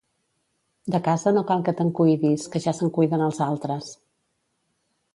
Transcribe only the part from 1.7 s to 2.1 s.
te'n